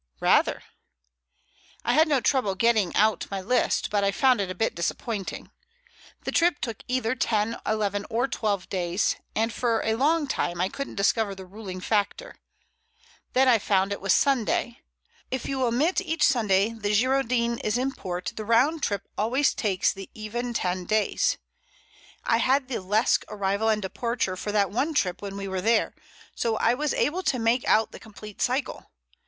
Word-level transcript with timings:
"Rather." 0.19 0.63
"I 1.85 1.93
had 1.93 2.07
no 2.07 2.19
trouble 2.21 2.55
getting 2.55 2.95
out 2.95 3.29
my 3.29 3.39
list, 3.39 3.91
but 3.91 4.03
I 4.03 4.11
found 4.11 4.41
it 4.41 4.49
a 4.49 4.55
bit 4.55 4.73
disappointing. 4.73 5.51
The 6.23 6.31
trip 6.31 6.57
took 6.59 6.77
either 6.87 7.13
ten, 7.13 7.55
eleven, 7.67 8.07
or 8.09 8.27
twelve 8.27 8.67
days, 8.67 9.15
and 9.35 9.53
for 9.53 9.83
a 9.83 9.93
long 9.93 10.25
time 10.25 10.59
I 10.59 10.69
couldn't 10.69 10.95
discover 10.95 11.35
the 11.35 11.45
ruling 11.45 11.79
factor. 11.81 12.37
Then 13.33 13.47
I 13.47 13.59
found 13.59 13.91
it 13.91 14.01
was 14.01 14.11
Sunday. 14.11 14.79
If 15.29 15.45
you 15.45 15.63
omit 15.63 16.01
each 16.01 16.23
Sunday 16.23 16.71
the 16.73 16.95
Girondin 16.99 17.59
is 17.59 17.77
in 17.77 17.91
port, 17.91 18.33
the 18.35 18.43
round 18.43 18.81
trip 18.81 19.07
always 19.19 19.53
takes 19.53 19.93
the 19.93 20.09
even 20.15 20.51
ten 20.55 20.85
days. 20.85 21.37
I 22.23 22.37
had 22.37 22.69
the 22.69 22.81
Lesque 22.81 23.23
arrival 23.29 23.69
and 23.69 23.83
departure 23.83 24.35
for 24.35 24.51
that 24.51 24.71
one 24.71 24.95
trip 24.95 25.21
when 25.21 25.37
we 25.37 25.47
were 25.47 25.61
there, 25.61 25.93
so 26.33 26.55
I 26.57 26.73
was 26.73 26.95
able 26.95 27.21
to 27.21 27.37
make 27.37 27.63
out 27.67 27.91
the 27.91 27.99
complete 27.99 28.41
cycle. 28.41 28.87